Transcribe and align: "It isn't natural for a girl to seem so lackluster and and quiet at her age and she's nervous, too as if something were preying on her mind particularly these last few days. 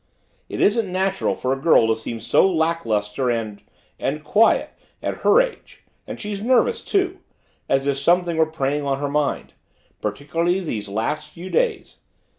"It 0.49 0.59
isn't 0.61 0.91
natural 0.91 1.35
for 1.35 1.53
a 1.53 1.61
girl 1.61 1.85
to 1.85 1.95
seem 1.95 2.19
so 2.19 2.49
lackluster 2.51 3.29
and 3.29 3.61
and 3.99 4.23
quiet 4.23 4.71
at 4.99 5.17
her 5.17 5.39
age 5.39 5.83
and 6.07 6.19
she's 6.19 6.41
nervous, 6.41 6.83
too 6.83 7.19
as 7.69 7.85
if 7.85 7.99
something 7.99 8.37
were 8.37 8.47
preying 8.49 8.81
on 8.83 8.97
her 8.97 9.09
mind 9.09 9.53
particularly 10.01 10.59
these 10.59 10.89
last 10.89 11.29
few 11.31 11.51
days. 11.51 11.99